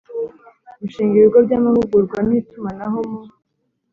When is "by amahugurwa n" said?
1.45-2.29